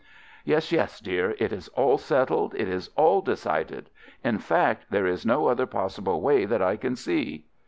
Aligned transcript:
"Yes, 0.43 0.71
yes, 0.71 0.99
dear; 0.99 1.35
it 1.37 1.53
is 1.53 1.67
all 1.75 1.99
settled, 1.99 2.55
it 2.55 2.67
is 2.67 2.87
all 2.95 3.21
decided; 3.21 3.91
in 4.23 4.39
fact, 4.39 4.87
there 4.89 5.05
is 5.05 5.27
no 5.27 5.45
other 5.45 5.67
possible 5.67 6.21
way, 6.21 6.43
that 6.45 6.63
I 6.63 6.75
can 6.75 6.95
see." 6.95 7.45